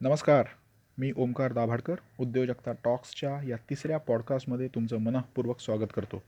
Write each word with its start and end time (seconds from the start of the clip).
नमस्कार 0.00 0.44
मी 0.98 1.12
ओमकार 1.16 1.52
दाभाडकर 1.52 1.94
उद्योजकता 2.18 2.72
टॉक्सच्या 2.84 3.48
या 3.48 3.56
तिसऱ्या 3.70 3.98
पॉडकास्टमध्ये 3.98 4.68
तुमचं 4.68 4.96
मनःपूर्वक 4.96 5.60
स्वागत 5.60 5.86
करतो. 5.94 6.22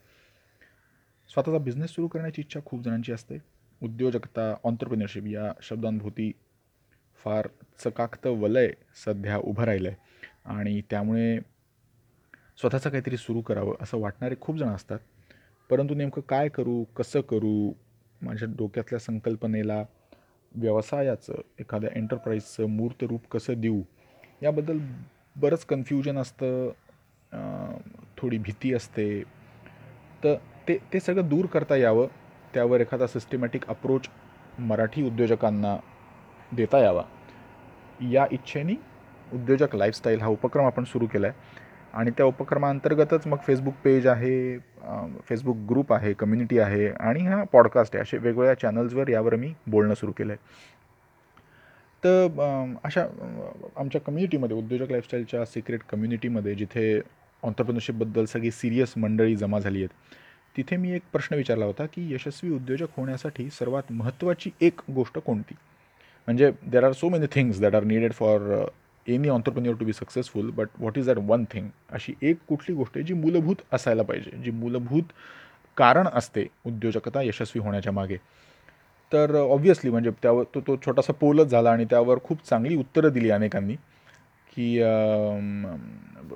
स्वतःचा 1.28 1.58
बिझनेस 1.58 1.90
सुरू 1.90 2.08
करण्याची 2.08 2.42
इच्छा 2.42 2.60
खूप 2.64 2.82
जणांची 2.82 3.12
असते. 3.12 3.38
उद्योजकता 3.82 4.54
ऑन्टरप्रिनरशिप 4.64 5.26
या 5.26 5.52
शब्दांभोवती 5.62 6.32
फार 7.24 7.48
चकाकतं 7.84 8.30
वलय 8.30 8.72
सध्या 9.04 9.36
उभं 9.36 9.64
राहिलं 9.64 9.88
आहे 9.88 9.96
आणि 10.44 10.82
त्यामुळे 10.90 11.38
स्वतःचं 12.60 12.90
काहीतरी 12.90 13.16
सुरू 13.16 13.40
करावं 13.40 13.74
असं 13.80 13.98
वाटणारे 13.98 14.34
खूप 14.40 14.56
जण 14.56 14.68
असतात. 14.68 14.98
परंतु 15.70 15.94
नेमकं 15.94 16.20
काय 16.20 16.48
करू 16.48 16.84
कसं 16.84 17.20
करू 17.20 17.72
माझ्या 18.22 18.48
डोक्यातल्या 18.58 19.00
संकल्पनेला 19.00 19.84
व्यवसायाचं 20.54 21.40
एखाद्या 21.60 21.90
एंटरप्राईजचं 21.96 22.68
मूर्त 22.68 23.04
रूप 23.04 23.28
कसं 23.32 23.60
देऊ 23.60 23.82
याबद्दल 24.42 24.78
बरंच 25.36 25.64
कन्फ्युजन 25.64 26.18
असतं 26.18 26.70
थोडी 28.18 28.38
भीती 28.38 28.72
असते. 28.74 29.22
तर 30.24 30.34
ते 30.68 30.76
ते 30.92 31.00
सगळं 31.00 31.28
दूर 31.28 31.46
करता 31.46 31.76
यावं 31.76 32.06
त्यावर 32.54 32.80
एखादा 32.80 33.06
सिस्टमॅटिक 33.06 33.66
अप्रोच 33.68 34.08
मराठी 34.58 35.02
उद्योजकांना 35.02 35.76
देता 36.52 36.78
यावा. 36.78 37.02
या 38.00 38.26
इच्छेने 38.32 38.74
उद्योजक 39.32 39.74
लाईफस्टाईल 39.76 40.20
हा 40.20 40.28
उपक्रम 40.28 40.66
आपण 40.66 40.84
सुरू 40.84 41.06
केला 41.06 41.26
आहे 41.26 41.68
आणि 41.94 42.10
त्या 42.10 42.26
उपक्रमाअंतर्गतच 42.26 43.26
मग 43.26 43.36
फेसबुक 43.46 43.74
पेज 43.84 44.06
आहे 44.06 44.58
फेसबुक 45.28 45.56
ग्रुप 45.68 45.92
आहे 45.92 46.12
कम्युनिटी 46.12 46.58
आहे 46.58 46.88
आणि 46.90 47.20
हा 47.20 47.42
पॉडकास्ट 47.44 47.96
आहे. 47.96 48.02
असे 48.02 48.18
वेगवेगळ्या 48.18 48.54
चॅनल्सवर 48.54 49.08
यावर 49.08 49.36
मी 49.36 49.52
बोलणं 49.66 49.94
सुरू 49.94 50.12
केलं 50.12 50.32
आहे 50.32 50.68
तर 52.02 52.76
अशा 52.84 53.04
आमच्या 53.76 54.00
कम्युनिटीमध्ये 54.00 54.56
उद्योजक 54.56 54.90
लाईफस्टाईलच्या 54.90 55.44
सिक्रेट 55.44 55.80
कम्युनिटीमध्ये 55.90 56.54
जिथे 56.54 57.00
ऑन्टरप्रिनरशिपबद्दल 57.42 58.24
सगळी 58.24 58.50
सिरियस 58.50 58.92
मंडळी 58.96 59.36
जमा 59.36 59.58
झाली 59.58 59.78
आहेत 59.78 60.16
तिथे 60.56 60.76
मी 60.76 60.92
एक 60.92 61.02
प्रश्न 61.12 61.36
विचारला 61.36 61.64
होता 61.64 61.86
की 61.86 62.12
यशस्वी 62.14 62.50
उद्योजक 62.50 62.96
होण्यासाठी 62.96 63.48
सर्वात 63.50 63.92
महत्त्वाची 63.92 64.50
एक 64.60 64.80
गोष्ट 64.94 65.18
कोणती? 65.18 65.54
म्हणजे 66.28 66.50
there 66.66 66.84
are 66.84 66.92
so 66.92 67.08
many 67.08 67.26
things 67.32 67.60
that 67.60 67.74
are 67.74 67.84
needed 67.84 68.12
for 68.12 68.40
any 69.06 69.28
entrepreneur 69.28 69.78
to 69.78 69.84
be 69.84 69.92
successful 69.92 70.50
but 70.56 70.68
what 70.78 70.98
is 70.98 71.06
that 71.06 71.18
one 71.28 71.44
thing 71.52 71.68
अशी 71.92 72.14
एक 72.22 72.38
कुठली 72.48 72.74
गोष्ट 72.74 72.96
आहे 72.96 73.06
जी 73.06 73.14
मूलभूत 73.14 73.62
असायला 73.72 74.02
पाहिजे 74.02 74.36
जी 74.44 74.50
मूलभूत 74.50 75.12
कारण 75.76 76.08
असते 76.14 76.46
उद्योजकता 76.66 77.22
यशस्वी 77.22 77.62
होण्याच्या 77.62 77.92
मागे. 77.92 78.16
तर 79.12 79.34
ऑब्व्हियसली 79.36 79.90
म्हणजे 79.90 80.10
त्यावर 80.22 80.44
तो 80.54 80.60
तो 80.66 80.76
छोटासा 80.86 81.12
पोलच 81.20 81.46
झाला 81.46 81.70
आणि 81.70 81.84
त्यावर 81.90 82.18
खूप 82.24 82.44
चांगली 82.48 82.76
उत्तरं 82.76 83.12
दिली 83.12 83.30
अनेकांनी 83.30 83.74
की 84.52 84.78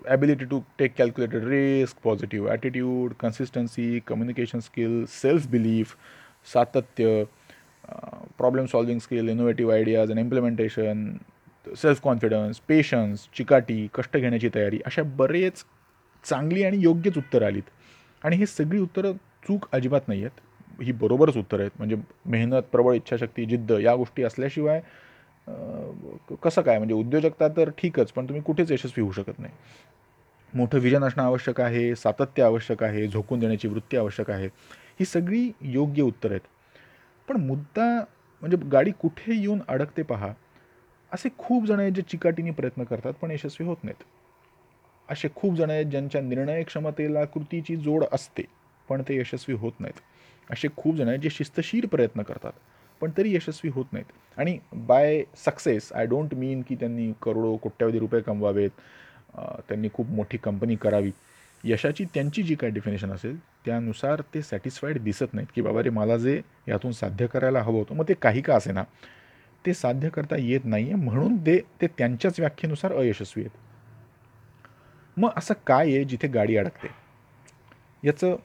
ability 0.06 0.45
to 0.45 0.61
take 0.78 0.95
calculated 0.99 1.45
risk 1.49 1.99
positive 2.05 2.51
attitude 2.51 3.12
consistency 3.21 3.99
communication 4.06 4.61
skill 4.61 5.05
self 5.11 5.47
belief 5.51 5.95
सातत्य 6.53 7.25
problem 8.39 8.67
solving 8.67 8.99
skill 9.01 9.28
innovative 9.28 9.73
ideas 9.75 10.11
and 10.11 10.21
implementation 10.21 11.06
self 11.67 12.01
confidence 12.03 12.61
patience 12.69 13.29
चिकाटी 13.37 13.87
कष्ट 13.95 14.17
घेण्याची 14.17 14.48
तयारी 14.55 14.79
अशा 14.87 15.03
बरेच 15.17 15.65
चांगली 16.25 16.62
आणि 16.65 16.79
योग्यच 16.81 17.19
उत्तरं 17.19 17.47
आलीत. 17.47 17.62
आणि 18.25 18.37
ही 18.37 18.47
सगळी 18.47 18.79
उत्तरं 18.81 19.12
चूक 19.48 19.67
अजिबात 19.73 20.09
नाही 20.09 20.25
आहेत 20.25 20.83
ही 20.83 20.93
बरोबरच 20.93 21.37
उत्तरं 21.37 21.61
आहेत. 21.61 21.71
म्हणजे 21.79 21.97
मेहनत 22.27 22.62
प्रबळ 22.73 22.95
इच्छाशक्ती 22.95 23.45
जिद्द 23.45 23.73
या 23.81 23.95
गोष्टी 23.95 24.23
असल्याशिवाय 24.23 24.81
कसं 26.43 26.62
काय? 26.62 26.79
म्हणजे 26.79 26.95
उद्योजकता 26.95 27.48
तर 27.48 27.71
ठीकच 27.78 28.12
पण 28.12 28.25
तुम्ही 28.25 28.43
कुठेच 28.43 28.71
यशस्वी 28.73 29.03
होऊ 29.03 29.12
शकत 29.12 29.39
नाही. 29.39 29.53
मोठं 30.53 30.78
विजन 30.78 31.05
असणं 31.05 31.23
आवश्यक 31.23 31.61
आहे 31.61 31.95
सातत्य 31.97 32.43
आवश्यक 32.43 32.83
आहे 32.83 33.06
झोकून 33.09 33.41
देण्याची 33.41 33.69
वृत्ती 33.69 33.97
आवश्यक 33.97 34.31
आहे. 34.31 34.47
ही 35.00 35.05
सगळी 35.05 35.50
योग्य 35.61 36.03
उत्तरं 36.03 36.31
आहेत. 36.31 36.47
पण 37.28 37.37
मुद्दा 37.37 37.87
म्हणजे 38.43 38.56
गाडी 38.72 38.91
कुठे 38.91 39.34
येऊन 39.34 39.61
अडकते 39.69 40.03
पहा. 40.03 40.33
असे 41.14 41.28
खूप 41.38 41.64
जण 41.66 41.80
आहेत 41.80 41.92
जे 41.92 42.02
चिकाटीने 42.02 42.50
प्रयत्न 42.50 42.84
करतात 42.84 43.12
पण 43.20 43.30
यशस्वी 43.30 43.66
होत 43.66 43.84
नाहीत. 43.84 44.02
असे 45.08 45.28
खूप 45.34 45.54
जण 45.56 45.70
आहेत 45.70 45.86
ज्यांच्या 45.86 46.20
निर्णय 46.20 46.62
क्षमतेला 46.62 47.25
कृतीची 47.25 47.76
जोड 47.76 48.04
असते 48.12 48.42
पण 48.88 49.02
ते 49.08 49.16
यशस्वी 49.19 49.54
होत 49.54 49.72
नाहीत. 49.80 50.00
असे 50.50 50.69
खूप 50.76 50.97
जण 50.97 51.08
आहेत 51.08 51.20
जे 51.20 51.30
शिस्तशीर 51.30 51.86
प्रयत्न 51.86 52.22
करतात 52.22 52.52
पण 53.00 53.10
तरी 53.16 53.34
यशस्वी 53.34 53.70
होत 53.75 53.92
नाहीत. 53.92 54.04
आणि 54.36 54.58
by 54.86 55.22
success 55.44 55.92
I 55.92 56.06
don't 56.06 56.34
mean 56.34 56.62
की 56.69 56.75
त्यांनी 56.80 57.12
करोडो 57.22 57.56
कोट्यावधी 57.62 57.98
रुपये 57.98 58.20
कमवावेत 58.20 58.70
त्यांनी 59.69 59.88
खूप 59.94 60.10
मोठी 60.10 60.38
कंपनी 60.38 60.76
करावी. 60.76 61.10
यशाची 61.64 62.04
त्यांची 62.14 62.42
जी 62.42 62.54
काय 62.54 62.70
डेफिनेशन 62.70 63.10
असेल 63.12 63.36
त्यानुसार 63.64 64.20
ते 64.34 64.42
सॅटिस्फाईड 64.42 65.02
दिसत 65.04 65.34
नाहीत 65.34 65.48
की 65.54 65.60
बाबा 65.62 65.82
रे 65.82 65.91
मला 65.91 66.16
जे 66.16 66.41
यातून 66.69 66.92
साध्य 66.92 67.26
करायला 67.26 67.60
हवं 67.62 67.78
होतं 67.78 67.96
मग 67.96 68.08
ते 68.08 68.14
काही 68.22 68.41
का 68.42 68.56
असे 68.56 68.72
ना 68.72 68.82
ते 69.66 69.75
साध्य 69.75 70.08
करता 70.08 70.36
येत 70.38 70.60
नाही 70.64 70.84
आहे 70.84 70.94
म्हणून 70.94 71.36
ते 71.36 71.60
ते 71.80 71.86
त्यांच्याच 71.86 72.41
व्याख्येनुसार 72.41 72.92
अयशस्वी 72.92 73.42
आहेत. 73.42 73.58
मग 75.19 75.30
असं 75.36 75.54
काय 75.66 75.94
आहे 75.94 76.04
जिथे 76.04 76.28
गाडी 76.28 76.56
अडकते? 76.56 76.88
याचं 78.04 78.36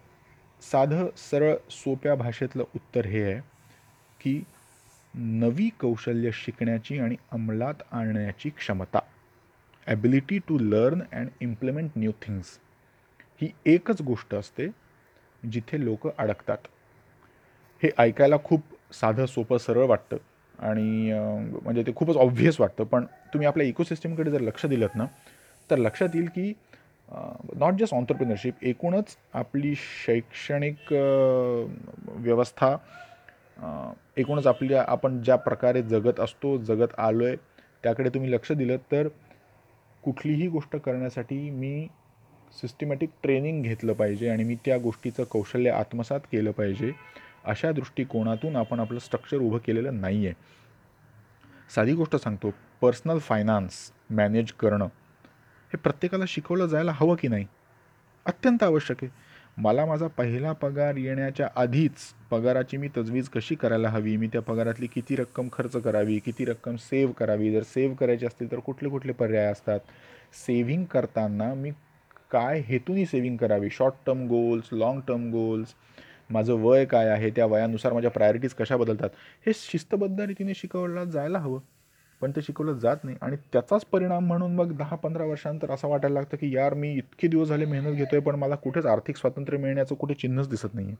साधं 0.62 1.08
सरळ 1.18 1.56
सोप्या 1.70 2.16
भाषेतलं 2.16 2.64
उत्तर 2.76 3.06
हे 3.06 3.24
आहे 3.24 3.42
की 4.20 4.44
नवी 5.14 5.70
कौशल्य 5.80 6.30
शिकण्याची 6.34 7.00
आणि 7.00 7.16
अंमलात 7.32 7.74
आणण्याची 7.92 8.50
क्षमता. 8.50 9.00
Ability 9.88 10.40
to 10.40 10.58
learn 10.60 11.02
and 11.12 11.30
implement 11.40 11.92
new 11.96 12.12
things 12.12 12.60
ही 13.42 13.52
एकच 13.66 14.02
गोष्ट 14.02 14.36
असते 14.36 14.68
जिथे 15.52 15.86
लोक 15.86 16.08
अडकतात. 16.18 16.58
हे 17.84 17.90
ऐकायला 17.98 18.36
खूप 18.44 18.62
साधं 18.94 19.26
सोपं 19.26 19.58
सरळ 19.58 19.86
वाटतं. 19.86 20.18
आणि 20.60 21.14
म्हणजे 21.64 21.84
ते 21.88 21.92
खूपच 21.96 22.18
ऑब्व्हियस 22.18 22.60
वाटतं. 22.60 22.84
पण 22.84 23.06
तुम्ही 23.34 23.48
आपल्या 23.48 23.68
इकोसिस्टमकडे 23.68 24.32
जर 24.32 24.42
लक्ष 24.42 24.66
दिलं 24.66 24.88
ना 24.96 25.06
तर 25.70 25.78
लक्षात 25.78 26.16
येईल 26.16 26.28
की 26.36 26.54
नॉट 27.60 27.74
जस्ट 27.74 27.94
ऑन्टरप्रिनरशिप 27.94 28.64
एकूणच 28.64 29.16
आपली 29.34 29.74
शैक्षणिक 29.78 30.94
व्यवस्था 32.16 32.76
एकूणच 34.18 34.48
आपल्या 34.48 34.84
आपण 34.88 35.22
ज्या 35.22 35.36
प्रकारे 35.36 35.82
जगत 35.82 36.20
असतो 36.20 36.58
जगत 36.58 37.00
आलो 37.00 37.26
आहे 37.26 37.36
त्याकडे 37.84 38.10
तुम्ही 38.10 38.32
लक्ष 38.32 38.52
दिलं 38.52 38.78
तर 38.92 39.08
कुठलीही 40.04 40.48
गोष्ट 40.48 40.76
करण्यासाठी 40.76 41.50
मी 41.50 41.88
सिस्टमॅटिक 42.62 43.10
ट्रेनिंग 43.24 43.64
घेतलं 43.64 43.94
पाहिजे 43.94 44.30
आणि 44.30 44.44
मी 44.44 44.56
त्या 44.66 44.78
गोष्टीचं 44.78 45.24
कौशल्य 45.24 45.72
आत्मसात 45.72 46.20
केलं 46.32 46.52
पाहिजे. 46.52 46.92
अशा 47.46 47.72
दृष्टिकोनातून 47.72 48.56
आपण 48.56 48.80
आपलं 48.80 49.00
स्ट्रक्चर 49.00 49.38
उभं 49.38 49.58
केलेलं 49.58 50.02
नाही 50.02 50.26
आहे 50.26 50.36
साधी 51.76 51.94
गोष्ट 51.94 52.16
सांगतो 52.16 52.54
पर्सनल 52.82 53.20
फायनान्स 53.20 53.92
मॅनेज 54.10 54.52
करणं 54.52 54.86
हे 55.74 55.78
प्रत्येकाला 55.78 56.26
शिकवलं 56.28 56.66
जायला 56.66 56.92
हवं 56.96 57.16
की 57.16 57.28
नाही? 57.28 57.46
अत्यंत 58.26 58.64
आवश्यक 58.64 58.98
आहे. 59.04 59.12
मला 59.58 59.86
माझा 59.86 60.08
पहिला 60.08 60.52
पगार 60.52 60.96
येण्याच्या 60.96 61.48
आधीच 61.56 61.92
पगाराची 62.32 62.78
मी 62.78 62.90
तजवीज 62.98 63.30
कशी 63.30 63.56
करायला 63.56 63.90
हवी? 63.90 64.18
मी 64.18 64.28
त्या 64.28 64.42
पगारातली 64.42 64.88
किती 64.88 65.16
रक्कम 65.16 65.48
खर्च 65.54 65.72
करावी? 65.72 66.20
किती 66.20 66.46
रक्कम 66.46 66.76
सेव्ह 66.76 67.14
करावी? 67.14 67.52
जर 67.52 67.64
सेव्ह 67.64 67.96
करायची 67.96 68.26
असतील 68.26 68.52
तर 68.52 68.60
कुठले 68.60 68.90
कुठले 68.90 69.12
पर्याय 69.12 69.46
असतात? 69.46 69.80
सेव्हिंग 70.48 70.86
करताना 70.86 71.54
मी 71.54 71.72
काय 72.32 72.60
हेतूनी 72.60 73.06
सेव्हिंग 73.06 73.38
करावी? 73.38 73.70
Short 73.70 73.94
term 74.06 74.28
goals 74.28 74.70
long 74.72 75.02
term 75.08 75.30
goals 75.32 75.74
माझं 76.30 76.54
वय 76.54 76.86
काय 76.86 77.08
आहे 77.10 77.30
त्या 77.30 77.46
वयानुसार 77.46 77.94
माझ्या 77.94 78.12
प्रायोरिटीज 78.12 78.54
कशा 78.54 78.78
बदलतात 78.78 79.10
हे 79.46 79.52
शिस्तबद्ध 79.56 80.20
रीतीने 80.22 80.54
शिकवलं 80.54 81.04
जायला 81.04 81.40
हवं. 81.40 81.60
पण 82.22 82.32
ते 82.36 82.42
शिकवलं 82.42 82.74
जात 82.74 82.98
नाही. 83.04 83.18
आणि 83.22 83.38
त्याचाच 83.54 83.86
परिणाम 83.86 84.28
म्हणून 84.28 84.56
मग 84.56 84.76
दहा 84.78 84.96
पंधरा 84.96 85.24
वर्षांतर 85.26 85.72
असं 85.72 85.88
वाटायला 85.88 86.14
लागतं 86.14 86.38
की 86.38 86.56
यार 86.56 86.74
मी 86.74 86.94
इतके 86.94 87.28
दिवस 87.28 87.48
झाले 87.48 87.66
मेहनत 87.66 87.96
घेतोय 87.96 88.20
पण 88.20 88.36
मला 88.36 88.56
कुठेच 88.56 88.86
आर्थिक 88.86 89.18
स्वातंत्र्य 89.18 89.58
मिळण्याचं 89.58 89.96
कुठे 89.96 90.14
चिन्हच 90.14 90.50
दिसत 90.50 90.74
नाही 90.74 90.96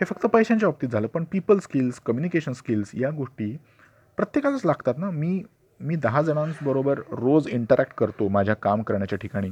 हे 0.00 0.04
फक्त 0.04 0.26
पैशांच्या 0.26 0.68
बाबतीत 0.68 0.88
झालं. 0.88 1.06
पण 1.06 1.24
पीपल 1.24 1.58
स्किल्स 1.58 2.00
कम्युनिकेशन 2.00 2.52
स्किल्स 2.52 2.90
या 2.94 3.10
गोष्टी 3.10 3.56
प्रत्येकालाच 4.16 4.66
लागतात 4.66 4.94
ना. 4.98 5.10
मी 5.10 5.42
मी 5.80 5.96
दहा 5.96 6.22
जणांबरोबर 6.22 7.00
रोज 7.10 7.48
इंटरॅक्ट 7.48 7.92
करतो 7.94 8.28
माझ्या 8.28 8.54
काम 8.54 8.82
करण्याच्या 8.82 9.18
ठिकाणी. 9.18 9.50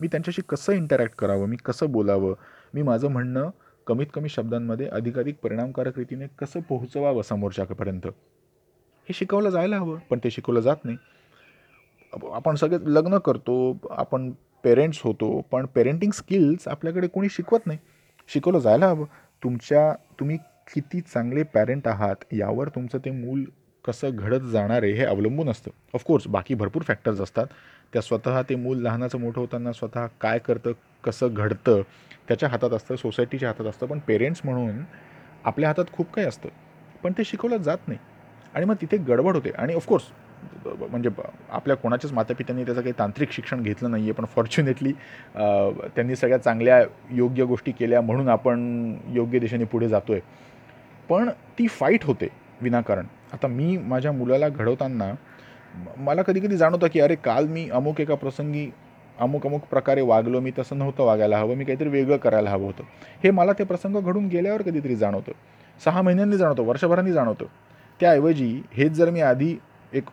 मी 0.00 0.08
त्यांच्याशी 0.08 0.42
कसं 0.48 0.72
इंटरॅक्ट 0.72 1.14
करावं? 1.14 1.46
मी 1.46 1.56
कसं 1.56 1.90
बोलावं? 1.92 2.34
मी 2.74 2.82
माझं 2.82 3.08
म्हणणं 3.08 3.50
कमीत 3.86 4.06
कमी 4.14 4.28
शब्दांमध्ये 4.28 4.86
अधिकाधिक 4.88 5.36
परिणामकारक 5.42 5.98
रीतीने 5.98 6.26
कसं 6.38 6.60
पोहोचवावं 6.60 7.22
समोरच्यापर्यंत? 7.22 8.06
हे 9.08 9.12
शिकवलं 9.14 9.50
जायला 9.50 9.76
हवं 9.76 9.98
पण 10.10 10.18
ते 10.24 10.30
शिकवलं 10.30 10.60
जात 10.60 10.84
नाही. 10.84 10.96
आपण 12.32 12.54
सगळे 12.54 12.78
लग्न 12.86 13.18
करतो 13.18 13.76
आपण 13.90 14.30
पेरेंट्स 14.64 15.00
होतो 15.02 15.40
पण 15.40 15.66
पेरेंटिंग 15.66 16.10
स्किल्स 16.12 16.68
आपल्याकडे 16.68 17.08
कोणी 17.08 17.28
शिकवत 17.28 17.66
नाही. 17.66 17.78
शिकवलं 18.28 18.58
जायला 18.58 18.88
हवं. 18.88 19.04
तुमच्या 19.44 19.92
तुम्ही 20.20 20.36
किती 20.74 21.00
चांगले 21.00 21.42
पॅरेंट 21.42 21.88
आहात 21.88 22.24
यावर 22.32 22.68
तुमचं 22.68 22.98
ते 22.98 23.10
मूल 23.10 23.44
कसं 23.84 24.16
घडत 24.16 24.44
जाणार 24.52 24.82
आहे 24.82 24.92
हे 24.92 25.04
अवलंबून 25.04 25.48
असतं. 25.50 25.70
ऑफकोर्स 25.94 26.26
बाकी 26.28 26.54
भरपूर 26.54 26.82
फॅक्टर्स 26.82 27.20
असतात. 27.20 27.46
त्या 27.92 28.02
स्वतः 28.02 28.40
ते 28.48 28.54
मूल 28.56 28.78
लहानाचं 28.82 29.20
मोठं 29.20 29.40
होताना 29.40 29.72
स्वतः 29.72 30.06
काय 30.20 30.38
करतं 30.46 30.72
कसं 31.04 31.34
घडतं 31.34 31.82
त्याच्या 32.28 32.48
हातात 32.48 32.72
असतं 32.72 32.96
सोसायटीच्या 32.96 33.48
हातात 33.48 33.66
असतं. 33.66 33.86
पण 33.86 33.98
पेरेंट्स 34.06 34.40
म्हणून 34.44 34.82
आपल्या 35.44 35.68
हातात 35.68 35.92
खूप 35.92 36.12
काही 36.14 36.26
असतं. 36.26 36.48
पण 37.02 37.12
ते 37.18 37.24
शिकवलं 37.24 37.56
जात 37.56 37.88
नाही. 37.88 37.98
आणि 38.54 38.64
मग 38.66 38.74
तिथे 38.80 38.96
गडबड 39.08 39.34
होते. 39.34 39.50
आणि 39.50 39.74
ऑफकोर्स 39.74 40.04
म्हणजे 40.64 41.10
आपल्या 41.50 41.76
कोणाच्याच 41.76 42.12
मातापित्यांनी 42.12 42.64
त्याचं 42.64 42.80
काही 42.80 42.92
तांत्रिक 42.98 43.30
शिक्षण 43.32 43.62
घेतलं 43.62 43.90
नाही 43.90 44.02
आहे 44.02 44.12
पण 44.12 44.24
फॉर्च्युनेटली 44.34 44.92
त्यांनी 45.34 46.16
सगळ्या 46.16 46.38
चांगल्या 46.38 46.80
योग्य 47.10 47.44
गोष्टी 47.44 47.72
केल्या 47.72 48.00
म्हणून 48.00 48.28
आपण 48.28 48.94
योग्य 49.14 49.38
दिशेने 49.38 49.64
पुढे 49.64 49.88
जातो 49.88 50.12
आहे 50.12 50.20
पण 51.08 51.28
ती 51.58 51.66
फाईट 51.68 52.04
होते. 52.04 52.28
विनाकारण. 52.64 53.06
आता 53.32 53.46
मी 53.48 53.76
माझ्या 53.76 54.12
मुलाला 54.12 54.48
घडवताना 54.48 55.12
मला 55.96 56.22
कधी 56.22 56.40
कधी 56.40 56.56
जाणवतं 56.56 56.86
की 56.92 57.00
अरे 57.00 57.14
काल 57.14 57.46
मी 57.46 57.68
अमुक 57.70 58.00
एका 58.00 58.14
प्रसंगी 58.14 58.70
अमुक 59.20 59.46
अमुक 59.46 59.62
प्रकारे 59.70 60.02
वागलो. 60.02 60.40
मी 60.40 60.52
तसं 60.58 60.78
नव्हतं 60.78 61.04
वागायला 61.04 61.38
हवं. 61.38 61.54
मी 61.54 61.64
काहीतरी 61.64 61.88
वेगळं 61.88 62.16
करायला 62.16 62.50
हवं 62.50 62.64
होतं. 62.64 62.82
हे 63.24 63.30
मला 63.30 63.52
ते 63.52 63.64
प्रसंग 63.64 63.96
घडून 63.96 64.26
गेल्यावर 64.26 64.62
कधीतरी 64.62 64.96
जाणवतं. 64.96 65.32
सहा 65.84 66.02
महिन्यांनी 66.02 66.36
जाणवतं. 66.36 66.62
वर्षभरांनी 66.62 67.12
जाणवतं. 67.12 67.44
त्याऐवजी 68.00 68.62
हेच 68.72 68.92
जर 68.92 69.10
मी 69.10 69.20
आधी 69.20 69.56
एक 69.92 70.04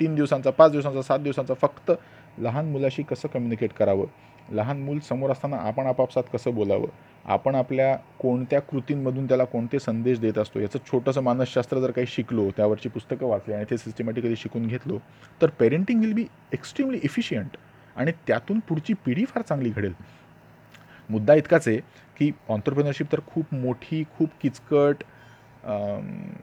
तीन 0.00 0.14
दिवसांचा 0.14 0.50
पाच 0.50 0.70
दिवसांचा 0.70 1.02
सात 1.02 1.18
दिवसांचा 1.18 1.54
फक्त 1.54 1.92
लहान 2.38 2.70
मुलाशी 2.70 3.02
कसं 3.02 3.28
कम्युनिकेट 3.28 3.70
करावं? 3.72 4.06
लहान 4.50 4.80
मूल 4.84 4.98
समोर 5.08 5.30
असताना 5.30 5.56
आपण 5.58 5.86
आपापसात 5.86 6.22
कसं 6.32 6.54
बोलावं? 6.54 6.86
आपण 7.24 7.54
आपल्या 7.54 7.94
कोणत्या 8.18 8.60
कृतींमधून 8.60 9.26
त्याला 9.28 9.44
कोणते 9.44 9.78
संदेश 9.78 10.18
देत 10.20 10.38
असतो? 10.38 10.60
याचं 10.60 10.78
छोटंसं 10.86 11.22
मानसशास्त्र 11.22 11.80
जर 11.80 11.90
काही 11.90 12.06
शिकलो 12.10 12.48
त्यावरची 12.56 12.88
पुस्तकं 12.88 13.26
वाचली 13.26 13.54
आणि 13.54 13.64
ते 13.70 13.76
सिस्टमॅटिकली 13.78 14.36
शिकून 14.36 14.66
घेतलो 14.66 14.98
तर 15.42 15.50
parenting 15.58 16.00
will 16.00 16.12
be 16.12 16.24
extremely 16.52 17.00
efficient 17.04 17.56
आणि 17.96 18.12
त्यातून 18.26 18.58
पुढची 18.68 18.94
पिढी 19.06 19.24
फार 19.24 19.42
चांगली 19.42 19.70
घडेल. 19.70 19.92
मुद्दा 21.08 21.34
इतकाच 21.34 21.68
आहे 21.68 21.78
की 22.18 22.30
ऑन्टरप्रिनरशिप 22.48 23.12
तर 23.12 23.20
खूप 23.26 23.54
मोठी 23.54 24.02
खूप 24.16 24.30
किचकट 24.42 25.02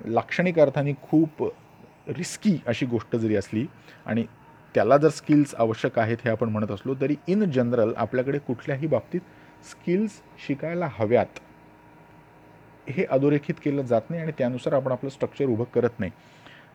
लाक्षणिक 0.06 0.60
अर्थाने 0.60 0.94
खूप 1.02 1.44
रिस्की 2.08 2.58
अशी 2.68 2.86
गोष्ट 2.86 3.16
जरी 3.16 3.36
असली 3.36 3.66
आणि 4.06 4.26
त्याला 4.76 4.98
जर 4.98 5.10
स्किल्स 5.10 5.54
आवश्यक 5.56 5.98
आहेत 6.00 6.18
हे 6.26 6.30
आपण 6.30 6.50
म्हणत 6.50 6.72
असलो 6.72 6.94
तरी 7.02 7.16
इन 7.28 7.50
जनरल 7.52 7.94
आपल्याकडे 7.98 8.38
कुठल्याही 8.38 8.88
बाबतीत 8.88 9.22
स्किल्स 9.70 10.20
शिकायला 10.48 10.90
हव्यात. 10.98 11.40
हे 12.88 13.06
अधोरेखित 13.06 13.56
केलं 13.64 13.82
जात 13.82 14.10
नाही 14.10 14.22
आणि 14.22 14.32
त्यानुसार 14.38 14.74
आपण 14.74 14.92
आपलं 14.92 15.10
स्ट्रक्चर 15.10 15.46
उभं 15.46 15.64
करत 15.74 16.00
नाही. 16.00 16.12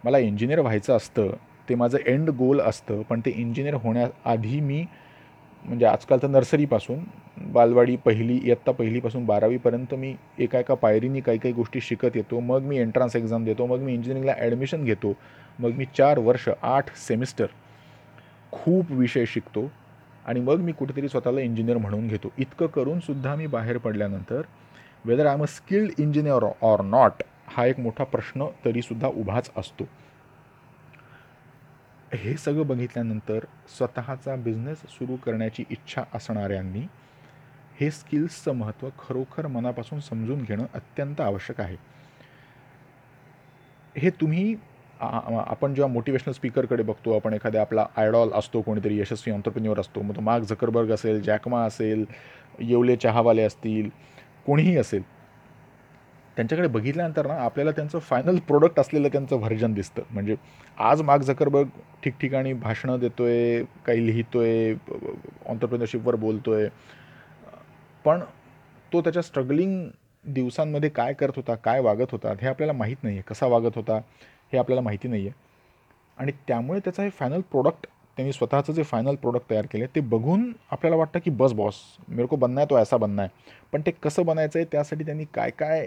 मला 0.05 0.19
इंजिनियर 0.19 0.61
व्हायचं 0.61 0.97
असतं 0.97 1.31
ते 1.69 1.75
माझं 1.75 1.99
एंड 2.07 2.31
गोल 2.31 2.61
असतं 2.61 3.03
पण 3.11 3.21
ते 3.27 3.31
इंजिनियर 3.31 3.75
होण्याआधी 3.75 4.61
मी 4.61 4.85
म्हणजे 5.65 5.87
आजकाल 5.87 6.19
तर 6.23 6.29
नर्सरीपासून 6.29 7.05
बालवाडी 7.53 7.97
पहिली 8.05 8.39
इयत्ता 8.45 8.73
पहिलीपासून 8.73 9.25
बारावीपर्यंत 9.27 9.95
मी 9.95 10.15
एका 10.39 10.59
एका 10.59 10.75
पायरीनी 10.75 11.21
काही 11.21 11.39
काही 11.39 11.53
गोष्टी 11.55 11.81
शिकत 11.81 12.17
येतो. 12.17 12.41
मग 12.41 12.63
मी 12.63 12.79
एंट्रन्स 12.79 13.17
एक्झाम 13.17 13.45
देतो 13.45 13.67
मग 13.67 13.81
मी 13.81 13.95
इंजिनिअरिंगला 13.95 14.35
ॲडमिशन 14.39 14.85
घेतो 14.85 15.15
मग 15.59 15.77
मी 15.77 15.85
चार 15.97 16.19
वर्ष 16.19 16.49
आठ 16.63 16.95
सेमिस्टर 16.99 17.47
खूप 18.53 18.91
विषय 18.91 19.25
शिकतो 19.27 19.71
आणि 20.27 20.41
मग 20.41 20.61
मी 20.61 20.73
कुठेतरी 20.73 21.09
स्वतःला 21.09 21.41
इंजिनियर 21.41 21.79
म्हणून 21.79 22.09
घेतो. 22.09 22.33
इतकं 22.39 22.67
करूनसुद्धा 22.67 23.35
मी 23.35 23.47
बाहेर 23.47 23.79
पडल्यानंतर 23.79 24.43
whether 25.05 25.27
I 25.27 25.35
am 25.35 25.43
a 25.43 25.47
skilled 25.47 25.91
engineer 25.99 26.47
or 26.63 26.81
not 26.81 27.23
हा 27.49 27.67
एक 27.67 27.81
मोठा 27.81 28.05
प्रश्न 28.05 28.47
तरीसुद्धा 28.65 29.07
उभाच 29.07 29.51
असतो. 29.57 29.85
हे 32.15 32.37
सगळं 32.37 32.67
बघितल्यानंतर 32.67 33.39
स्वतःचा 33.69 34.37
बिझनेस 34.37 34.79
सुरू 34.79 35.17
करण्याची 35.17 35.65
इच्छा 35.71 36.03
असणाऱ्यांनी 36.15 36.87
हे 37.81 37.91
स्किल्सचं 37.91 38.53
महत्त्व 38.53 38.89
खरोखर 38.89 39.47
मनापासून 39.47 40.01
समजून 40.01 40.43
घेणं 40.43 40.65
अत्यंत 40.75 41.21
आवश्यक 41.21 41.61
आहे. 41.61 41.77
हे 43.97 44.11
तुम्ही 44.11 44.55
आपण 45.03 45.75
जेव्हा 45.75 45.93
मोटिवेशनल 45.93 46.33
स्पीकरकडे 46.33 46.83
बघतो 46.83 47.15
आपण 47.15 47.33
एखाद्या 47.35 47.61
आपला 47.61 47.87
आयडॉल 47.97 48.33
असतो 48.35 48.61
कोणीतरी 48.61 48.99
यशस्वी 49.01 49.33
ऑन्टरप्रिन्युअर 49.33 49.81
असतो 49.81 50.03
मग 50.03 50.17
तो 50.17 50.21
मार्क 50.21 50.45
झकरबर्ग 50.45 50.93
असेल 50.95 51.21
जॅकमा 51.23 51.65
असेल 51.65 52.05
येवले 52.61 52.97
चहावाले 52.97 53.43
असतील 53.43 53.89
कोणीही 54.47 54.77
असेल 54.77 55.03
त्यांच्याकडे 56.37 56.69
बघितल्यानंतर 56.69 57.27
ना 57.27 57.35
आपल्याला 57.35 57.71
त्यांचं 57.71 57.99
फायनल 58.01 58.39
प्रोडक्ट 58.49 58.79
असलेलं 58.81 59.09
त्यांचं 59.09 59.37
व्हर्जन 59.37 59.73
दिसतं. 59.75 60.03
म्हणजे 60.11 60.37
आज 60.81 61.03
मार्क 61.03 61.23
झकरबर्ग 61.23 61.69
ठिकठिकाणी 62.03 62.53
भाषणं 62.53 62.99
देतो 63.01 63.25
आहे 63.25 63.63
काही 63.87 64.07
लिहितो 64.07 64.41
आहे 64.41 64.73
ऑन्टरप्रिनरशिपवर 65.47 66.15
बोलतो 66.17 66.53
आहे 66.53 66.69
पण 68.05 68.21
तो 68.93 69.01
त्याच्या 69.01 69.23
स्ट्रगलिंग 69.23 69.89
दिवसांमध्ये 70.25 70.89
काय 70.91 71.13
करत 71.13 71.37
होता 71.37 71.55
काय 71.55 71.81
वागत 71.81 72.13
होता 72.13 72.33
हे 72.41 72.47
आपल्याला 72.47 72.73
माहीत 72.73 72.97
नाही 73.03 73.17
आहे 73.17 73.23
कसा 73.29 73.47
वागत 73.47 73.77
होता 73.77 74.01
हे 74.53 74.59
आपल्याला 74.59 74.81
माहिती 74.81 75.09
नाही 75.09 75.27
आहे 75.27 75.41
आणि 76.19 76.33
त्यामुळे 76.49 76.81
त्याचं 76.81 77.03
हे 77.03 77.11
फायनल 77.11 77.41
प्रोडक्ट 77.41 77.87
त्यांनी 78.17 78.33
स्वतःचं 78.33 78.73
जे 78.73 78.83
फायनल 78.83 79.15
प्रोडक्ट 79.15 79.51
तयार 79.51 79.67
केले 79.67 79.87
ते 79.87 80.01
बघून 80.01 80.53
आपल्याला 80.71 80.97
वाटतं 80.97 81.19
की 81.19 81.31
बस 81.31 81.53
बॉस 81.53 81.75
मेरे 82.09 82.27
को 82.27 82.37
बनना 82.37 82.61
आहे 82.61 82.71
तो 82.71 82.79
ऐसा 82.79 82.97
बनना 82.97 83.23
आहे 83.23 83.31
पण 83.73 83.83
ते 83.87 83.91
कसं 84.03 84.25
बनायचं 84.25 84.59
आहे 84.59 84.67
त्यासाठी 84.73 85.05
त्यांनी 85.05 85.25
काय 85.35 85.51
काय 85.51 85.87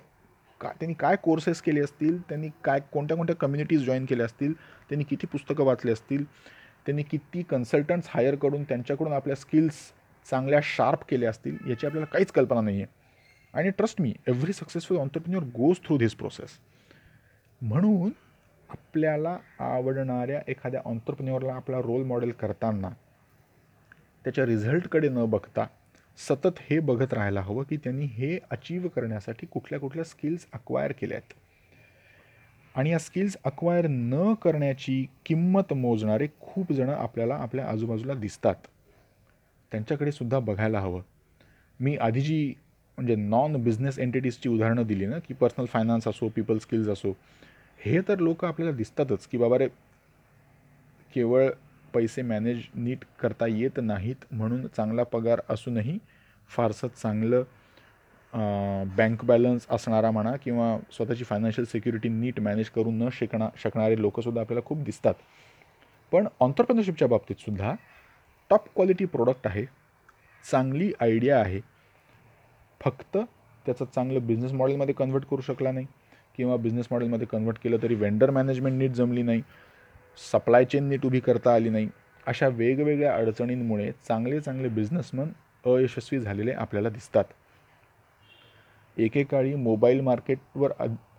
का 0.62 0.70
त्यांनी 0.70 0.94
काय 0.94 1.16
कोर्सेस 1.16 1.62
केले 1.62 1.82
असतील 1.82 2.18
त्यांनी 2.22 2.50
काय 2.64 2.80
कोणत्या 2.94 3.18
कोणत्या 3.18 3.36
कम्युनिटीज 3.36 3.86
जॉईन 3.86 4.06
केल्या 4.06 4.26
असतील 4.26 4.54
त्यांनी 4.90 5.04
किती 5.04 5.28
पुस्तकं 5.28 5.64
वाचली 5.64 5.92
असतील 5.92 6.24
त्यांनी 6.86 7.04
किती 7.04 7.42
कन्सल्टंट्स 7.42 8.10
हायर 8.12 8.36
करून 8.36 8.64
त्यांच्याकडून 8.64 9.14
आपल्या 9.14 9.36
स्किल्स 9.36 9.76
चांगल्या 10.28 10.60
शार्प 10.64 11.04
केल्या 11.10 11.30
असतील 11.30 11.58
याची 11.70 11.88
आपल्याला 11.88 12.06
काहीच 12.06 12.32
कल्पना 12.32 12.62
नाही 12.62 12.82
आहे 12.82 12.94
आणि 13.54 13.70
trust 13.70 14.02
me 14.02 14.14
every 14.28 14.54
successful 14.54 14.98
entrepreneur 14.98 15.46
goes 15.48 15.78
through 15.86 15.98
this 15.98 16.16
process 16.16 16.58
म्हणून 17.62 18.10
आपल्याला 18.96 19.38
आवडणाऱ्या 19.60 20.42
एखाद्या 20.48 20.82
ऑन्टरप्रिन्युअरला 20.86 21.54
आपला 21.54 21.78
रोल 21.78 22.04
मॉडेल 22.04 22.32
करताना 22.32 22.90
त्याच्या 24.24 24.46
रिझल्टकडे 24.46 25.10
न 25.10 25.26
बघता 25.26 25.66
सतत 26.30 26.60
हे 26.60 26.80
बघत 26.80 27.14
राहायला 27.14 27.42
हवं 27.42 27.64
की 27.64 27.78
त्यांनी 27.78 28.06
हे 28.06 28.40
अचीव 28.52 28.88
करण्यासाठी 28.88 29.46
कुठल्या 29.46 29.80
कुठल्या 29.80 30.06
स्किल्स 30.06 30.46
अक्वायर 30.54 30.92
केल्या 30.92 31.18
आहेत 31.18 31.34
आणि 32.78 32.90
या 32.90 33.00
स्किल्स 33.00 33.38
अक्वायर 33.46 33.88
न 33.90 34.34
करण्याची 34.34 35.06
किंमत 35.26 35.74
मोजणारे 35.74 36.28
खूप 36.40 36.74
जणं 36.74 36.94
आपल्याला 36.94 37.36
आपल्या 37.36 37.66
आजूबाजूला 37.66 38.14
दिसतात. 38.14 38.56
त्यांच्याकडे 39.72 40.12
सुद्धा 40.12 40.40
बघायला 40.40 40.80
हवं. 40.80 41.02
मी 41.80 41.98
आधी 41.98 42.22
जी 42.22 42.54
म्हणजे 42.98 43.16
नॉन 43.16 43.64
बिझनेस 43.64 44.00
एंटिटीजची 44.00 44.50
उदाहरणं 44.50 44.84
दिली 44.84 45.06
ना 45.06 45.20
की 45.20 45.34
पर्सनल 45.34 45.66
फायनान्स 45.66 46.08
असो 46.08 46.30
पीपल 46.30 46.58
स्किल्स 46.58 46.88
असो 46.88 47.18
हे 47.80 48.02
तर 48.02 48.20
लोक 48.20 48.46
आपल्याला 48.46 48.76
दिसतातच 48.76 49.28
की 49.28 49.38
बाबा 49.38 49.58
रे 49.58 49.68
केवळ 51.14 51.50
पैसे 51.94 52.22
मॅनेज 52.22 52.64
नीट 52.76 53.04
करता 53.20 53.48
येत 53.48 53.80
नाहीत 53.80 54.26
म्हणून 54.32 54.66
चांगला 54.68 55.04
पगार 55.04 55.42
असूनही 55.50 55.98
फारसं 56.50 56.88
चांगलं 56.96 57.44
बँक 58.98 59.24
बॅलन्स 59.26 59.68
असणारा 59.70 60.12
म्हणा 60.12 60.36
किंवा 60.36 60.78
स्वतःची 60.92 61.24
फायनान्शियल 61.24 61.66
सिक्युरिटी 61.66 62.10
नीट 62.10 62.40
मॅनेज 62.40 62.70
करू 62.70 62.92
न 62.92 63.10
शिकणा 63.14 63.50
शकणारे 63.58 64.02
लोकंसुद्धा 64.02 64.42
आपल्याला 64.42 64.66
खूप 64.66 64.84
दिसतात. 64.84 65.14
पण 66.12 66.28
ऑन्टरप्रनरशिपच्या 66.40 67.08
बाबतीतसुद्धा 67.08 67.74
टॉप 68.52 68.68
क्वालिटी 68.76 69.06
प्रोडक्ट 69.06 69.48
आहे 69.48 69.66
चांगली 70.46 70.92
आयडिया 71.02 71.40
आहे 71.40 71.60
फक्त 72.82 73.18
त्याचं 73.66 73.86
चांगलं 73.86 74.26
बिझनेस 74.28 74.52
मॉडेलमध्ये 74.52 74.94
कन्व्हर्ट 74.94 75.26
करू 75.26 75.42
शकला 75.42 75.72
नाही. 75.72 75.86
किंवा 76.38 76.56
बिझनेस 76.58 76.88
मॉडेलमध्ये 76.92 77.28
कन्वर्ट 77.28 77.58
केलं 77.64 77.78
तरी 77.84 77.96
वेंडर 77.96 78.32
मॅनेजमेंट 78.32 78.78
नीट 78.78 78.92
जमली 78.92 79.22
नाही. 79.22 79.42
सप्लाय 80.32 80.66
चेन 80.66 80.88
नीट 80.90 81.06
उभी 81.06 81.20
करता 81.20 81.54
आली 81.54 81.70
नाही. 81.70 81.88
अशा 82.28 82.48
वेगवेगळ्या 82.48 83.16
अडचणींमुळे 83.16 83.92
चांगले 84.08 84.40
चांगले 84.40 84.68
बिझनेसमन 84.68 85.30
अयशस्वी 85.66 86.20
झालेले 86.20 86.52
आपल्याला 86.52 86.90
दिसतात. 86.90 87.24
एकेकाळी 88.98 89.54
मोबाईल 89.56 90.02
मार्केटवर 90.02 90.72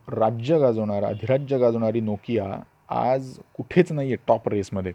राज्य 0.09 0.59
गाजवणारा 0.59 1.09
अधिराज्य 1.09 1.59
गाजवणारी 1.59 2.01
नोकिया 2.01 2.45
आज 2.89 3.39
कुठेच 3.55 3.93
नाही 3.93 4.09
आहे 4.09 4.25
टॉप 4.29 4.49
रेसमध्ये 4.49 4.93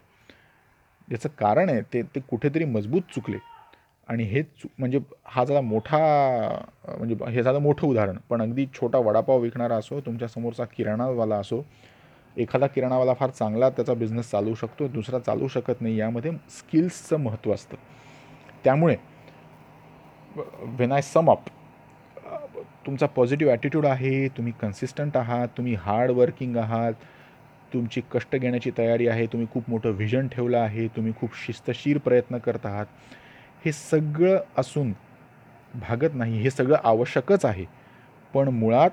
याचं 1.08 1.28
कारण 1.38 1.68
आहे 1.68 1.80
ते 1.92 2.02
ते 2.02 2.20
कुठेतरी 2.20 2.64
मजबूत 2.64 3.02
चुकले. 3.14 3.36
आणि 4.12 4.24
हे 4.24 4.42
म्हणजे 4.78 4.98
हा 5.26 5.44
जरा 5.44 5.60
मोठा 5.60 5.98
म्हणजे 6.88 7.14
हे 7.30 7.42
झालं 7.42 7.58
मोठं 7.58 7.86
उदाहरण. 7.86 8.16
पण 8.28 8.42
अगदी 8.42 8.66
छोटा 8.74 8.98
वडापाव 8.98 9.38
विकणारा 9.40 9.76
असो 9.76 10.00
तुमच्यासमोरचा 10.06 10.64
किराणावाला 10.76 11.36
असो 11.36 11.62
एखादा 12.36 12.66
किराणावाला 12.66 13.14
फार 13.14 13.30
चांगला 13.30 13.68
त्याचा 13.70 13.94
बिझनेस 13.94 14.30
चालवू 14.30 14.54
शकतो 14.54 14.88
दुसरा 14.88 15.18
चालवू 15.18 15.48
शकत 15.48 15.80
नाही 15.80 15.96
यामध्ये 15.98 16.30
स्किल्सचं 16.50 17.20
महत्त्व 17.20 17.52
असतं. 17.54 17.76
त्यामुळे 18.64 18.96
वेन 20.78 20.92
आय 20.92 21.02
सम 21.02 21.30
अप 21.30 21.48
तुमचा 22.86 23.06
पॉझिटिव्ह 23.06 23.52
ॲटिट्यूड 23.52 23.86
आहे 23.86 24.28
तुम्ही 24.36 24.52
कन्सिस्टंट 24.60 25.16
आहात 25.16 25.48
तुम्ही 25.56 25.74
हार्ड 25.80 26.10
वर्किंग 26.10 26.56
आहात 26.56 26.92
तुमची 27.72 28.00
कष्ट 28.12 28.36
घेण्याची 28.36 28.70
तयारी 28.78 29.06
आहे 29.08 29.26
तुम्ही 29.26 29.46
खूप 29.52 29.70
मोठं 29.70 29.90
व्हिजन 29.90 30.28
ठेवलं 30.28 30.58
आहे 30.58 30.86
तुम्ही 30.96 31.12
खूप 31.20 31.36
शिस्तशीर 31.36 31.98
प्रयत्न 31.98 32.38
करत 32.38 32.66
आहात 32.66 32.86
हे 33.64 33.72
सगळं 33.72 34.40
असून 34.58 34.92
भागत 35.74 36.14
नाही 36.14 36.40
हे 36.42 36.50
सगळं 36.50 36.76
आवश्यकच 36.84 37.44
आहे. 37.44 37.64
पण 38.34 38.48
मुळात 38.48 38.90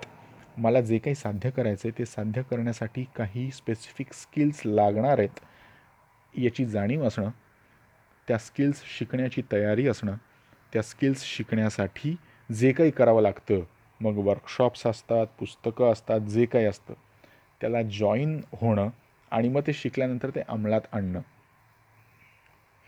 मला 0.57 0.81
जे 0.81 0.97
काही 0.97 1.15
साध्य 1.15 1.49
करायचं 1.49 1.87
आहे 1.87 1.99
ते 1.99 2.05
साध्य 2.05 2.41
करण्यासाठी 2.41 3.05
काही 3.15 3.51
स्पेसिफिक 3.51 4.13
स्किल्स 4.13 4.61
लागणार 4.65 5.19
आहेत. 5.19 5.39
याची 6.37 6.65
जाणीव 6.65 7.07
असणं 7.07 7.29
त्या 8.27 8.37
स्किल्स 8.37 8.83
शिकण्याची 8.97 9.41
तयारी 9.51 9.87
असणं 9.87 10.15
त्या 10.73 10.81
स्किल्स 10.81 11.23
शिकण्यासाठी 11.23 12.15
जे 12.51 12.71
काही 12.71 12.91
करावं 12.91 13.21
लागतं 13.21 13.59
मग 14.01 14.17
वर्कशॉप्स 14.17 14.87
असतात 14.87 15.27
पुस्तकं 15.39 15.91
असतात 15.91 16.19
जे 16.19 16.45
काही 16.45 16.65
असतं 16.65 16.93
त्याला 17.61 17.81
जॉईन 17.81 18.41
होणं 18.51 18.89
आणि 19.31 19.49
मग 19.49 19.61
ते 19.67 19.73
शिकल्यानंतर 19.73 20.29
ते 20.29 20.41
अंमलात 20.47 20.81
आणणं. 20.91 21.19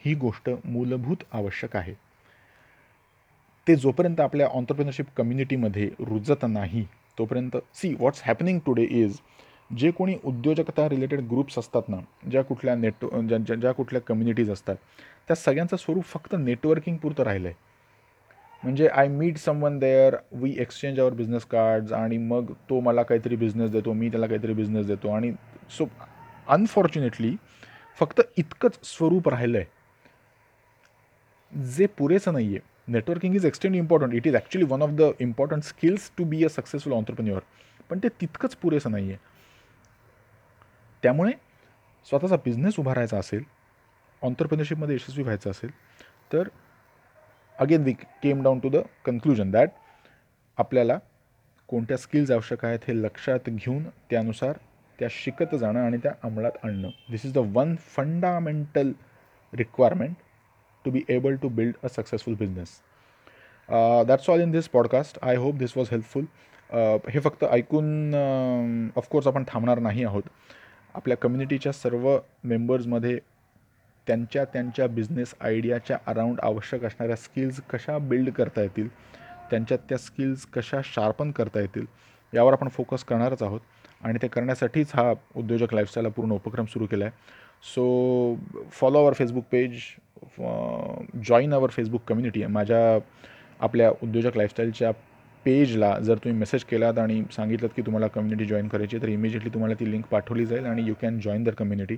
ही 0.05 0.13
गोष्ट 0.15 0.49
मूलभूत 0.65 1.23
आवश्यक 1.31 1.75
आहे. 1.75 1.93
ते 3.67 3.75
जोपर्यंत 3.75 4.19
आपल्या 4.19 4.47
ऑन्टरप्रिनरशिप 4.47 5.05
कम्युनिटीमध्ये 5.17 5.89
रुजत 5.99 6.45
नाही 6.45 6.85
तोपर्यंत 7.17 7.57
see 7.73 7.93
what's 7.93 8.21
happening 8.25 8.59
today 8.65 8.83
is 9.01 9.17
जे 9.77 9.91
कोणी 9.91 10.15
उद्योजकता 10.23 10.87
रिलेटेड 10.89 11.19
ग्रुप्स 11.21 11.57
असतात 11.59 11.89
ना 11.89 11.97
ज्या 12.31 12.43
कुठल्या 12.43 12.75
नेट 12.75 13.05
ज्या 13.05 13.37
ज्या 13.37 13.55
ज्या 13.55 13.71
कुठल्या 13.71 14.01
कम्युनिटीज 14.01 14.49
असतात 14.51 14.75
त्या 15.27 15.35
सगळ्यांचं 15.35 15.77
स्वरूप 15.77 16.05
फक्त 16.05 16.35
नेटवर्किंग 16.35 16.97
पुरतं 16.97 17.23
राहिलं 17.23 17.47
आहे 17.47 17.69
म्हणजे 18.63 18.87
I 18.87 19.07
meet 19.07 19.37
someone 19.37 19.77
there 19.79 20.15
we 20.31 20.53
exchange 20.59 20.99
our 20.99 21.13
business 21.13 21.45
cards 21.45 21.91
आणि 21.93 22.17
मग 22.17 22.51
तो 22.69 22.79
मला 22.79 23.03
काहीतरी 23.03 23.35
बिझनेस 23.35 23.71
देतो 23.71 23.93
मी 23.93 24.09
त्याला 24.09 24.27
काहीतरी 24.27 24.53
बिझनेस 24.53 24.85
देतो 24.85 25.09
आणि 25.09 25.31
सो 25.77 25.85
अनफॉर्च्युनेटली 26.47 27.35
फक्त 27.99 28.21
इतकंच 28.37 28.79
स्वरूप 28.83 29.29
राहिलं 29.29 29.57
आहे 29.57 29.65
जे 31.51 31.85
पुरेसं 31.87 32.33
नाही 32.33 32.47
आहे 32.47 32.69
networking 32.87 33.35
is 33.35 33.45
extremely 33.45 33.79
important 33.79 34.13
it 34.13 34.27
is 34.27 34.35
actually 34.35 34.67
one 34.69 34.81
of 34.81 34.89
the 34.89 35.11
important 35.19 35.63
skills 35.63 36.11
to 36.17 36.23
be 36.23 36.43
a 36.43 36.47
successful 36.47 36.93
entrepreneur 36.93 37.41
पण 37.89 37.99
ते 38.03 38.07
तितकंच 38.21 38.55
पुरेसं 38.55 38.91
नाही 38.91 39.11
आहे 39.11 39.17
त्यामुळे 41.03 41.31
स्वतःचा 42.07 42.35
बिझनेस 42.35 42.79
उभारायचा 42.79 43.17
असेल 43.17 43.43
ऑन्टरप्रिनरशिपमध्ये 44.21 44.95
यशस्वी 44.95 45.23
व्हायचं 45.23 45.49
असेल 45.49 45.69
तर 46.33 46.47
again 47.59 47.83
we 47.83 47.93
came 47.93 48.43
down 48.43 48.59
to 48.59 48.69
the 48.69 48.75
conclusion 49.05 49.51
that 49.51 49.69
आपल्याला 50.57 50.97
कोणत्या 51.67 51.97
स्किल्स 51.97 52.31
आवश्यक 52.31 52.65
आहेत 52.65 52.79
हे 52.87 53.01
लक्षात 53.01 53.49
घेऊन 53.49 53.83
त्यानुसार 54.09 54.57
त्या 54.99 55.07
शिकत 55.11 55.55
जाणं 55.55 55.79
आणि 55.79 55.97
त्या 55.97 56.11
अंमलात 56.23 56.51
आणणं. 56.63 56.89
This 57.11 57.25
is 57.25 57.33
the 57.33 57.37
one 57.37 57.75
fundamental 57.75 58.91
requirement 59.53 60.15
to 60.85 60.91
be 60.91 61.01
able 61.09 61.35
to 61.35 61.49
build 61.49 61.75
a 61.83 61.87
successful 61.87 62.35
business 62.35 62.67
that's 64.07 64.29
all 64.29 64.41
in 64.41 64.51
this 64.51 64.67
podcast 64.67 65.17
I 65.21 65.35
hope 65.35 65.55
this 65.55 65.73
was 65.77 65.87
helpful 65.91 66.23
uh, 66.23 67.09
हे 67.09 67.19
फक्त 67.19 67.43
ऐकून 67.43 68.13
um, 68.13 68.97
ऑफकोर्स 68.97 69.27
आपण 69.27 69.43
थांबणार 69.47 69.79
नाही 69.79 70.03
आहोत. 70.03 70.23
आपल्या 70.93 71.17
कम्युनिटीच्या 71.17 71.71
सर्व 71.71 72.17
मेंबर्समध्ये 72.43 73.19
त्यांच्या 74.07 74.45
त्यांच्या 74.45 74.87
बिझनेस 74.87 75.33
आयडियाच्या 75.41 75.97
अराउंड 76.07 76.39
आवश्यक 76.43 76.83
असणाऱ्या 76.83 77.15
स्किल्स 77.15 77.61
कशा 77.69 77.97
बिल्ड 77.97 78.29
करता 78.29 78.61
येतील 78.61 78.87
त्यांच्यात 79.49 79.79
त्या 79.89 79.97
स्किल्स 79.97 80.45
कशा 80.45 80.81
शार्पन 80.83 81.31
करता 81.31 81.59
येतील 81.59 81.85
यावर 82.33 82.53
आपण 82.53 82.67
फोकस 82.67 83.03
करणारच 83.03 83.43
आहोत. 83.43 83.59
आणि 84.03 84.19
ते 84.21 84.27
करण्यासाठीच 84.27 84.91
हा 84.93 85.13
उद्योजक 85.35 85.73
लाईफस्टाईल 85.73 86.07
पूर्ण 86.07 86.31
उपक्रम 86.31 86.65
सुरू 86.65 86.85
केला 86.85 87.05
आहे 87.05 87.13
so 87.63 88.35
follow 88.71 88.99
our 88.99 89.13
Facebook 89.13 89.43
page 89.51 89.79
join 91.23 91.53
our 91.53 91.69
Facebook 91.69 92.01
community 92.07 92.41
आहे 92.43 92.51
माझ्या 92.51 92.99
आपल्या 93.59 93.89
उद्योजक 94.03 94.37
लाईफस्टाईलच्या 94.37 94.91
पेजला 95.45 95.99
जर 95.99 96.17
तुम्ही 96.17 96.39
मेसेज 96.39 96.63
केलात 96.63 96.97
आणि 96.99 97.23
सांगितलं 97.31 97.67
की 97.67 97.81
तुम्हाला 97.81 98.07
कम्युनिटी 98.07 98.45
जॉईन 98.45 98.67
करायची 98.67 98.97
तर 99.01 99.07
इमिजिएटली 99.07 99.49
तुम्हाला 99.49 99.75
ती 99.79 99.91
लिंक 99.91 100.05
पाठवली 100.05 100.45
जाईल 100.45 100.65
आणि 100.65 100.83
you 100.87 100.93
can 101.01 101.19
join 101.19 101.43
the 101.43 101.53
community 101.53 101.95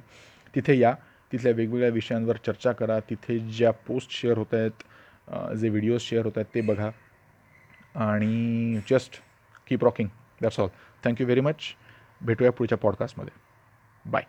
तिथे 0.55 0.77
या 0.79 0.93
तिथल्या 1.31 1.51
वेगवेगळ्या 1.51 1.89
विषयांवर 1.89 2.37
चर्चा 2.45 2.71
करा 2.71 2.99
तिथे 2.99 3.39
ज्या 3.39 3.71
पोस्ट 3.71 4.11
शेअर 4.11 4.37
होत 4.37 4.53
आहेत 4.53 5.55
जे 5.55 5.69
व्हिडिओज 5.69 6.01
शेअर 6.01 6.25
होत 6.25 6.37
आहेत 6.37 6.53
ते 6.55 6.61
बघा. 6.61 6.89
आणि 7.95 8.79
just 8.89 9.19
keep 9.67 9.83
rocking 9.83 10.07
that's 10.41 10.59
all 10.59 10.67
thank you 11.03 11.25
very 11.25 11.41
much 11.41 11.55
भेटूया 12.21 12.51
पुढच्या 12.51 12.77
पॉडकास्टमध्ये 12.77 13.41
बाय 14.05 14.23